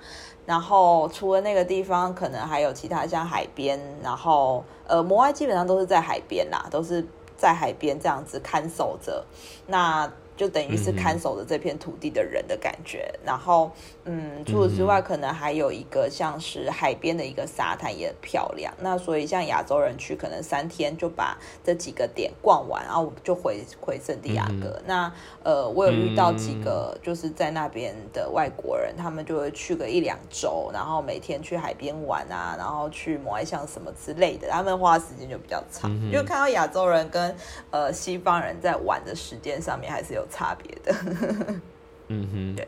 [0.47, 7.05] 然后除了那个地方，可能还有其他像海边，然后呃摩埃基本上都是在海边啦，都是
[7.37, 9.25] 在海边这样子看守着。
[9.67, 13.13] 那就等于是看守着这片土地的人的感觉。
[13.25, 13.71] 然后，
[14.05, 18.73] 嗯，除此之外，可能还有一个像是海边的一个沙滩也很漂亮。
[18.81, 24.81] 那所以像亚洲人去，可能三天就把这几个点逛完，然后就回回圣地亚哥。
[24.87, 35.91] 那呃，我有遇到几个就是在那边的外国人，他们就会去个一两周，然后每天去海边玩啊，然后去摩艾像什么之类的，他们花时间就比较长。
[36.13, 37.35] 就看到亚洲人跟
[37.71, 40.95] 呃西方人在玩的时间上面还是有差别的。
[42.09, 42.67] 嗯哼，对。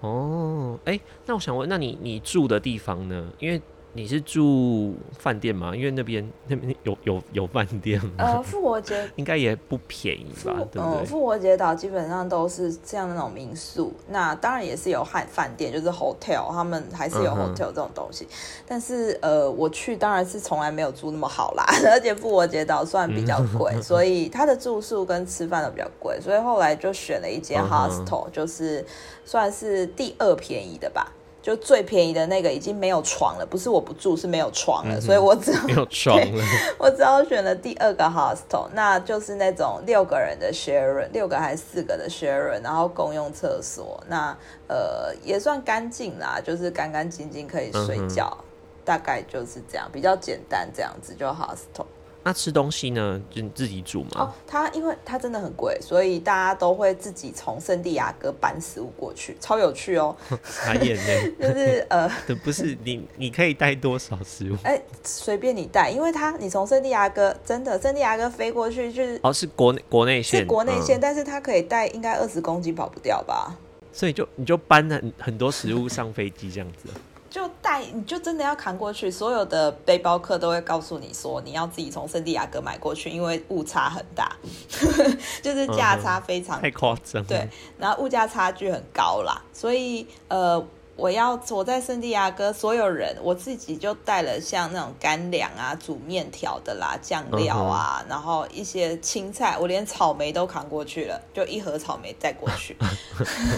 [0.00, 3.32] 哦，哎，那我想问，那你你住的地方呢？
[3.38, 3.60] 因为
[3.96, 5.72] 你是住饭店吗？
[5.74, 8.10] 因为那边那边有有有饭店吗？
[8.18, 10.52] 呃，复活节应该也不便宜吧？
[10.72, 11.04] 对不对？
[11.04, 18.26] 复活节岛基本上都是这样的那种民宿，那当然也是有汉饭店，就是 hotel，他们还是有 hotel 这种东西。
[18.66, 28.84] 但是呃，我去当然是从来没有住那么好啦， 而且复活节岛算比较贵，所以它的住宿跟吃饭都比较贵，所以后来就选了一间 hostel，就是
[29.24, 31.12] 算是第二便宜的吧。
[31.44, 36.44] 就最便宜的那个已经没有床了，不是我不住，是没有床了，所以我只没有床了，
[36.80, 44.34] 我只好选了第二个 hostel，那就是那种六个人的 share，六个还是四个的 share，然后公用厕所，那
[44.68, 48.34] 呃也算干净啦，就是干干净净可以睡觉，
[48.82, 51.84] 大概就是这样，比较简单这样子就 hostel。
[52.24, 53.20] 那吃东西呢？
[53.30, 54.08] 就你自己煮吗？
[54.14, 60.16] 哦，它因为它真的很贵，所以大家都会自己从圣地亚哥搬食物过去，超有趣哦。
[60.42, 61.30] 还演呢？
[61.38, 62.10] 就是呃，
[62.42, 64.56] 不是你，你可以带多少食物？
[64.62, 73.54] 哎，随便你带，因为它你从圣地亚哥真的圣地亚哥飞过去就是哦，是国内国内线，是国内线，但是它可以带应该二十公斤跑不掉吧？
[73.92, 76.88] 所以就你就搬很很多食物上飞机这样子。
[77.34, 84.36] 就带你就真的要扛过去，所有的背包客都会告诉你说，你要自己从圣地亚哥买过去，因为误差很大，
[85.42, 87.24] 就是价差非常太夸张。
[87.24, 90.64] 对，然后物价差距很高啦，所以呃。
[90.96, 102.76] 我要我在圣地亚哥，所有人我自己就带了像那种干粮啊、煮面条的啦、酱料啊，然后一些青菜，我连草莓都扛过去了，就一盒草莓带过去。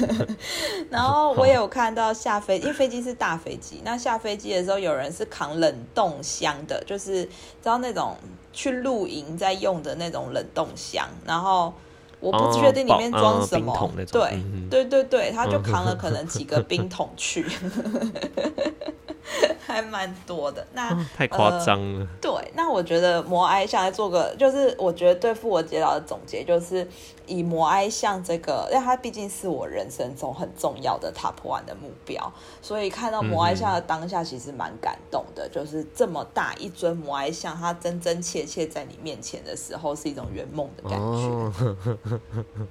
[0.90, 8.16] 然后我有看到下飞，因为飞机是大飞机，那下飞机的时候有人是扛冷冻箱的，就是知道那种
[8.52, 11.72] 去露营在用的那种冷冻箱，然后。
[12.20, 17.44] 我不确定里面装什么，对对对对，他就扛了可能几个冰桶去。
[19.66, 22.06] 还蛮多的，那太夸张了。
[22.20, 26.86] 对，那我觉得摩埃想来做个，就是我觉得对复活节岛的总结，就是
[27.26, 35.48] 以摩埃像这个，因为它毕竟是我人生中很重要的 top one 的目标，所以看到摩埃像的当下，其实蛮感动的。
[35.48, 42.66] 就是这么大一尊摩埃像，它真真切切在你面前的时候，是一种圆梦的感觉。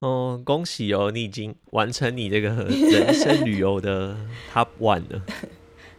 [0.00, 1.10] 哦， 恭喜哦！
[1.10, 4.16] 你已经完成你这个人生旅游的
[4.52, 5.22] Top One 了。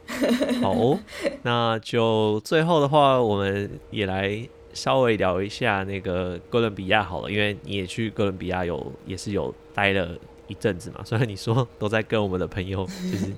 [0.61, 0.99] 好，
[1.43, 11.01] 那就最后的话，我们也来稍微聊一下那个哥伦比亚好了，因为你也去哥伦比亚有也是有待了一阵子嘛。
[11.05, 13.31] 虽然你说都在跟我们的朋友就是。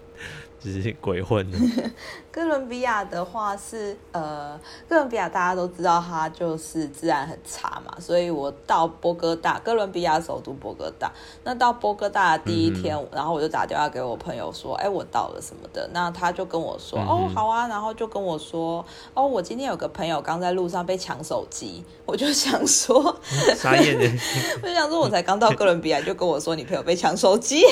[0.71, 1.57] 只是鬼混的。
[2.31, 11.09] 哥伦比亚的话是呃，哥伦比亚大家都知道它就是治安很差嘛，所以我到波哥大，哥伦比亚首都波哥大。
[11.45, 15.89] 那到波哥大的第一天，然后我就打电话给我朋友说，哎，我到了什么的。
[15.93, 23.17] 那他就跟我说，哦，好啊，然后就跟我说，哦，我今天有个朋友刚在路上被抢手机， 我就想说，
[23.55, 24.05] 傻眼的，
[24.61, 27.63] 我就想说，我才刚到哥伦比亚，就跟我说你朋友被抢手机。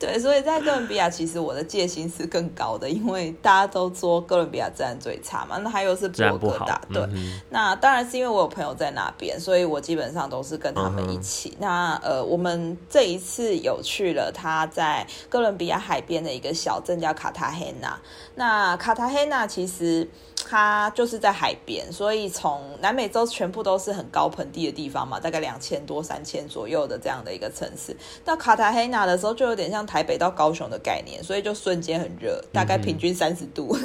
[0.00, 0.93] 对，所以在哥伦比。
[0.94, 7.04] 比亚其实我的戒心是更高的，因为大家都说哥伦比亚治安最差嘛，那还有是波哥大，对，
[7.50, 11.56] 那当然是因为我有朋友在那边，所以我基本上都是跟他们一起。
[11.58, 17.98] 那呃，我们这一次有去了他在哥伦比亚海边的一个小镇叫卡塔黑纳。
[18.36, 20.08] 那卡塔黑纳其实
[20.48, 27.96] 它就是在海边，所以从南美洲全部都是很高盆地的地方嘛，大概两千多、三千左右的这样的一个城市。
[28.24, 33.76] 到卡塔黑纳的时候，就有点像台北到高雄的概念，所以就瞬间很热，大概平均三十度，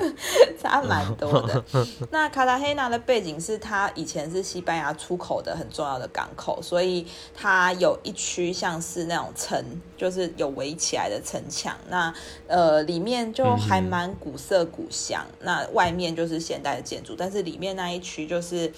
[0.62, 1.64] 差蛮多的。
[2.12, 7.04] 那卡塔黑纳的背景是它以前是西班牙出口的很重要的港口，所以
[7.34, 9.60] 它有一区像是那种城，
[9.96, 11.76] 就是有围起来的城墙。
[11.88, 12.14] 那
[12.46, 13.96] 呃，里面就还蛮。
[13.96, 18.70] 蛮古色古香，那外面就是现代的建筑，但是里面那一区就是，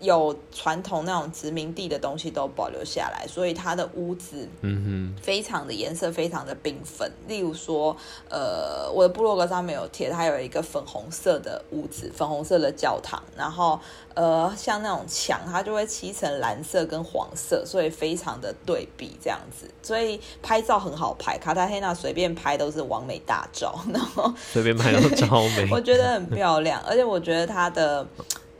[0.00, 7.10] 有传统那种殖民地的东西都保留下来，所以它的屋子，嗯非常的颜色非常的缤纷。
[7.26, 7.96] 例如说，
[8.28, 13.80] 呃，我的部落格上面有贴，它有一个粉红色的屋子，粉红色的教堂，然后
[14.14, 21.36] 呃，像那种墙，它就会漆成蓝色跟黄色，所以非常的对比这样子，所以拍照很好拍。
[21.38, 25.68] 卡塔黑娜随便拍都是完美大照，然后随便拍都超美。
[25.72, 28.06] 我觉得很漂亮，而且我觉得它的。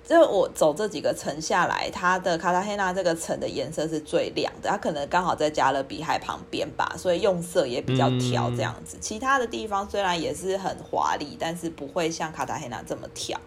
[0.08, 8.96] 就我走这几个城下来，它的卡塔黑纳这个城的颜色是最亮的，它可能刚好在加勒比海旁边吧，所以用色也比较挑这样子。
[9.00, 13.38] 其他的地方虽然也是很华丽，但是不会像卡塔黑纳这么挑。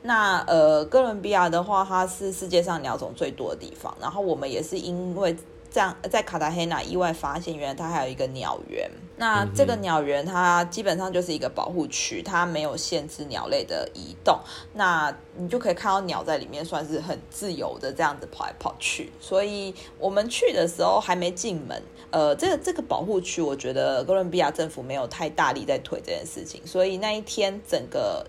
[0.00, 5.36] 那呃，哥伦比亚的话，它是世界上鸟种最多的地方，然后我们也是因为。
[5.76, 8.90] 这样，在卡塔黑纳意外发现，原来它还有一个鸟园。
[9.18, 14.40] 那这个鸟园，它基本上就是一个保护区，它没有限制鸟类的移动。
[14.72, 19.12] 那你就可以看到鸟在里面，算是很自由的这样子跑来跑去。
[19.20, 28.26] 所以我们去的时候还没进门，呃，这个这个保护区，我觉得哥伦比亚政府没有太大力在推这件事情，所以那一天整个。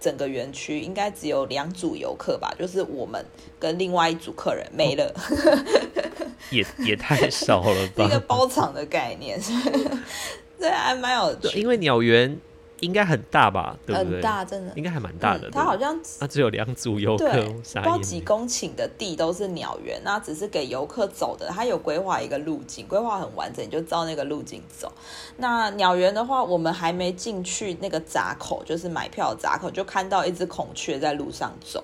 [0.00, 3.24] 整个园区应该只有两组游客吧，就是我们
[3.58, 5.10] 跟另外一组客人没了，
[6.50, 8.04] 也也太少了吧？
[8.04, 9.40] 一个包场的概念，
[10.58, 11.60] 对，还蛮有趣。
[11.60, 12.38] 因为鸟园。
[12.80, 14.14] 应该很大吧，对不对？
[14.14, 15.48] 很大，真的，应该还蛮大的。
[15.50, 21.48] 它好像它只有两组游客，不知道几公顷的地都是鸟园，那只是给游客走的。
[21.48, 24.92] 它有规划一个路径，规划很完整，你就照那个路径走。
[25.38, 31.82] 那鸟园的话，我们还没进去那个闸口，就是买票闸口，就看到一只孔雀在路上走。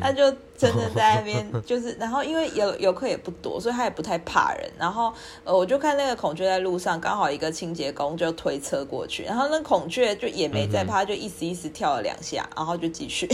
[0.00, 4.70] 他就真的在那边，就是 然后因为游游客也不多，所以他也不太怕人。
[4.78, 5.12] 然后
[5.42, 13.26] 呃，我就看那个孔雀在路上，刚好一个清洁工就推车过去，然后那孔雀就也没在怕，就一时一时跳了两下，然后就继续，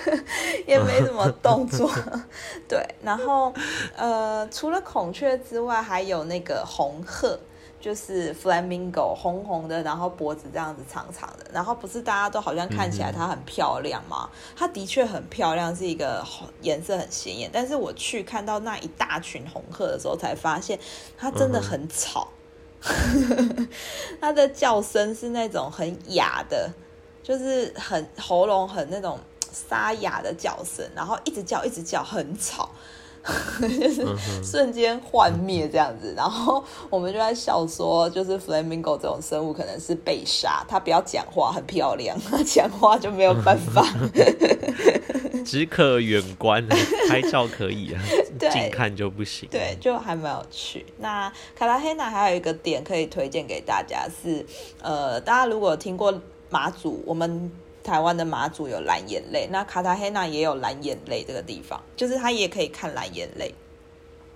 [0.66, 1.90] 也没什么动作。
[2.68, 3.52] 对，然后
[3.96, 7.38] 呃，除了孔雀之外，还有那个红鹤。
[7.82, 14.30] 就是 flamingo 红红的，然后脖子这样子长长的，然后不是大家都好像看起来它很漂亮吗？
[14.54, 16.24] 它的确很漂亮，是一个
[16.60, 17.50] 颜色很显眼。
[17.52, 20.78] 但是我去看到那一大群红鹤的时候，才发现
[21.18, 22.28] 它真的很吵，
[24.20, 26.70] 它的叫声是那种很哑的，
[27.20, 29.18] 就是很喉咙很那种
[29.52, 32.70] 沙哑的叫声，然后一直叫一直叫，很吵。
[33.60, 34.04] 就 是
[34.42, 43.86] 瞬间幻灭这样子，然后我们就在笑说，就是 flamingo 这种生物可能是被杀，它不要讲话很漂亮，它讲话就没有办法，
[45.46, 46.66] 只可远观，
[47.08, 48.02] 拍照可以啊，
[48.50, 49.48] 近看就不行。
[49.50, 50.84] 对，就还蛮有趣。
[50.98, 54.44] 那卡拉黑娜还有一个点可以推荐给大家是，
[54.80, 56.12] 呃，大家如果听过
[56.50, 57.50] 马祖，我们。
[57.82, 63.54] 台湾的马祖有蓝眼泪，那卡塔黑纳也有蓝眼泪这个地方，就是它也可以看蓝眼泪。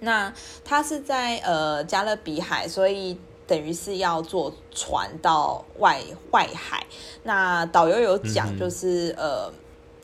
[0.00, 0.32] 那
[0.64, 6.86] 它是在呃加勒比海，所以等于是要坐船到外外海。
[7.22, 9.52] 那导游有讲，就是呃。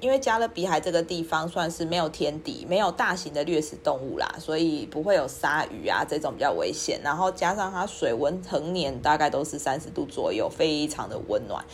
[0.00, 7.00] 因为加勒比海这个地方算是没有天敌，没有大型的掠食动物啦，所以不会有鲨鱼啊这种比较危险。
[7.04, 11.64] 然后加上它水温恒年大概都是三十度左右，非常的温暖，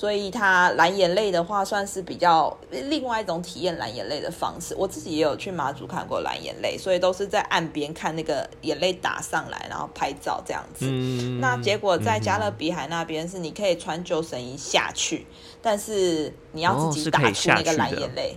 [0.00, 4.74] 所以它蓝眼泪的话算是比较另外一种体验蓝眼泪的方式。
[4.78, 10.86] 我自己也有去马祖看过蓝眼泪，所以都是在岸边看那个眼泪打上来，然后拍照这样子。
[11.38, 15.26] 那结果在加勒比海那边是你可以穿救生衣下去。
[15.60, 18.34] 但是你要自己打出那个蓝眼泪，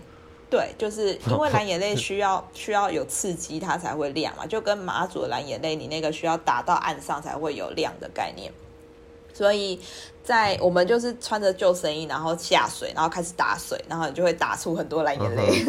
[0.49, 8.51] 对，就是因为蓝眼泪需要 需要有刺激它才会亮嘛，就跟马祖的蓝眼泪，你那个需要打到岸上才会有亮的概念。
[9.33, 9.79] 所以
[10.23, 15.65] 在我们就是穿着救生衣，然后下水，然后开始打水，然后你就会打出很多蓝眼泪。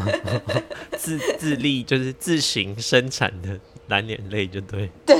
[0.98, 4.90] 自自立就是自行生产的蓝眼泪，就对。
[5.06, 5.16] 对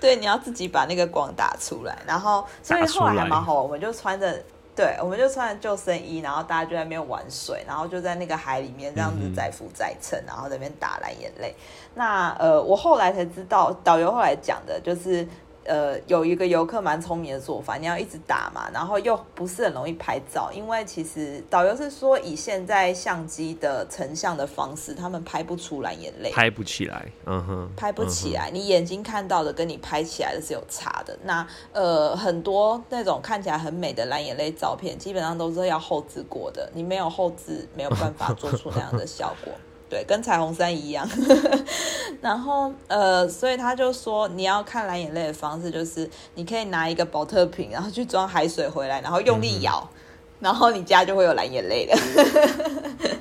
[0.00, 4.42] 对，你要自己把那个光打出来，然后所以后来还蛮好，我们就穿着。
[4.76, 11.54] 对，我们就穿着救生衣，然后大家就在那边玩水，然后就在那个海里面这样子载浮载沉，然后在那边打蓝眼泪。
[11.94, 15.28] 那呃，我后来才知道，导游后来讲的就是。
[15.64, 31.18] 呃，有一个游客蛮聪明的做法，你要一直打嘛，然后又不是很容易拍照，因为其实导游是说以现在相机的成像的方式，他们拍不出蓝眼泪，拍不起来，嗯哼，拍不起来，你眼睛看到的跟你拍起来的是有差的。
[31.24, 39.52] 那呃，很多那种看起来很美的蓝眼泪照片，基本上都是要后置过的，你没有后置，没有办法做出那样的效果。
[39.94, 41.08] 对，跟彩虹山一样。
[42.20, 49.88] 然后，呃，所以他就说，你要看蓝眼泪的方式，就是你可以拿一个保特瓶，然后去装海水回来，然后用力摇，
[50.40, 51.96] 然后你家就会有蓝眼泪了。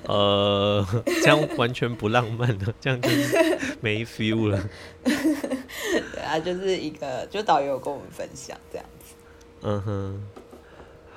[0.09, 0.83] 呃，
[1.21, 4.59] 这样完全不浪漫了，这样就是没 feel 了。
[5.03, 9.13] 对啊，就是一个，就导游跟我们分享这样子。
[9.61, 10.23] 嗯哼，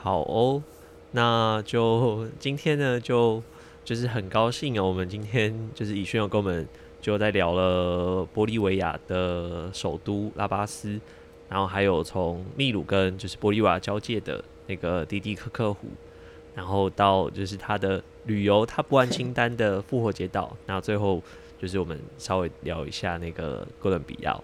[0.03, 0.63] 好哦，
[1.13, 3.43] 那就今天呢，就
[3.87, 6.67] 就是很高兴哦，我们今天就是以轩有跟我们
[7.01, 11.01] 就在聊了玻利维亚的首都拉巴斯，
[11.49, 15.87] 然后还有从秘鲁跟就是玻利瓦交界的那个迪迪克克湖，
[16.53, 21.23] 然后到就是他的旅游他不按清单的复活节岛，那最后
[21.57, 24.37] 就是我们稍微聊一下那个哥伦比亚。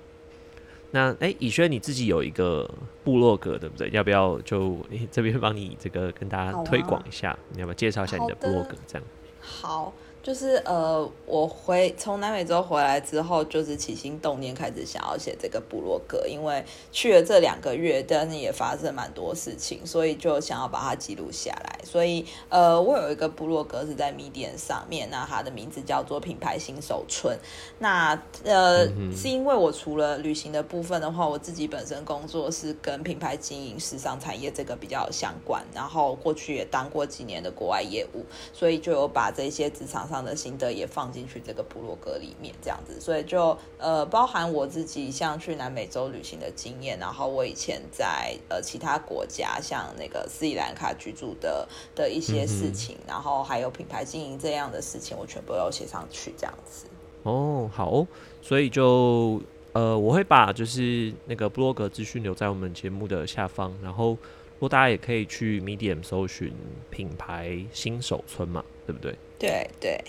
[0.92, 2.70] 那哎，以轩你自己有一个
[3.02, 3.90] 部落格对不对？
[3.90, 4.76] 要不要就
[5.10, 7.36] 这边帮你这个跟大家推广一下？
[7.54, 8.76] 你要不要介绍一下你的部落格？
[8.86, 9.04] 这样
[9.42, 9.92] 好。
[10.22, 21.80] 就是呃，我回从南美洲回来之后，就是起心动念开始想要写这个部落格，因为去了这两个月，但是也发生蛮多事情，所以就想要把它记录下来。
[21.82, 27.36] 所以呃，我有一个部落格是在米店上面，那它的名字叫做品牌新手村。
[27.80, 40.08] 那呃，是因为我除了旅行的部分的话，我自己本身工作是跟品牌经营、时尚产业这个比较相关，然后过去也当过几年的国外业务，所以就有把这些职场。
[40.12, 56.86] 上的心得也放进去这个部落格里面，这样子，所以就呃包含我自己像去南美洲旅行的经验，然后我以前在呃其他国家像那个斯里兰卡居住的的一些事情，然后还有品牌经营这样的事情，我全部都写上去，这样子。
[57.22, 58.06] 哦，好，
[58.42, 59.40] 所以就
[59.72, 66.52] 呃我会把就是那个部落格资讯留在我们节目的下方，然后如果大家也可以去 Medium 搜寻
[66.90, 69.16] 品牌新手村嘛，对不对？
[69.42, 70.00] 对对，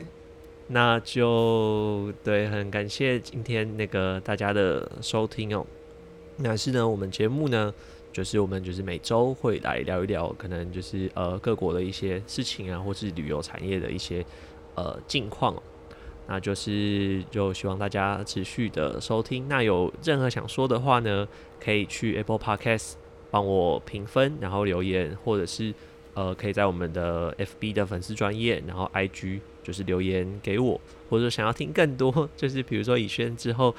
[0.68, 5.66] 那就对，很感谢今天那个大家的收听哦。
[6.38, 7.74] 那是呢，我们节目呢，
[8.10, 14.24] 就是我们就是每周会来聊一聊，可能就是呃各国的一些事情啊，或是旅游产业的一些
[14.74, 15.54] 呃近况。
[16.26, 19.46] 那就是就希望大家持续的收听。
[19.48, 21.28] 那有任何想说的话呢，
[21.62, 22.92] 可以去 Apple Podcast
[23.30, 25.74] 帮我评分，然后留言，或者是。
[26.18, 33.72] 呃，可以在我们的 FB 的粉丝专业，然后 IG 就是留言给我，或者说想要听更多，就是比如说以轩之后，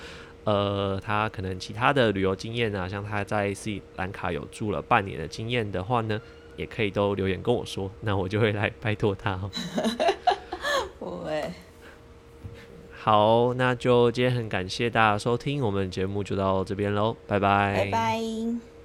[0.45, 6.21] 呃，他可能其他的旅游经验啊，像他在斯里兰卡有住了半年的经验的话呢，
[6.55, 9.37] 也可以都留言跟我说，那我就会来拜托他。
[10.97, 11.43] 不会。
[12.93, 17.75] 好，那就今天很感谢大家收听，我们节目就到这边喽，拜拜。
[17.75, 18.78] 拜拜。